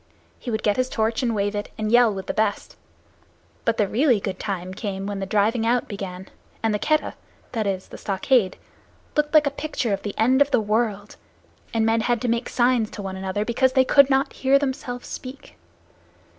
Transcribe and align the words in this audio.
He 0.39 0.49
would 0.49 0.63
get 0.63 0.77
his 0.77 0.89
torch 0.89 1.21
and 1.21 1.35
wave 1.35 1.53
it, 1.53 1.69
and 1.77 1.91
yell 1.91 2.11
with 2.11 2.25
the 2.25 2.33
best. 2.33 2.75
But 3.65 3.77
the 3.77 3.87
really 3.87 4.19
good 4.19 4.39
time 4.39 4.73
came 4.73 5.05
when 5.05 5.19
the 5.19 5.27
driving 5.27 5.63
out 5.63 5.87
began, 5.87 6.27
and 6.63 6.73
the 6.73 6.79
Keddah 6.79 7.13
that 7.51 7.67
is, 7.67 7.87
the 7.89 7.99
stockade 7.99 8.57
looked 9.15 9.31
like 9.35 9.45
a 9.45 9.51
picture 9.51 9.93
of 9.93 10.01
the 10.01 10.17
end 10.17 10.41
of 10.41 10.49
the 10.49 10.59
world, 10.59 11.17
and 11.71 11.85
men 11.85 12.01
had 12.01 12.19
to 12.23 12.27
make 12.27 12.49
signs 12.49 12.89
to 12.89 13.03
one 13.03 13.15
another, 13.15 13.45
because 13.45 13.73
they 13.73 13.85
could 13.85 14.09
not 14.09 14.33
hear 14.33 14.57
themselves 14.57 15.05
speak. 15.07 15.55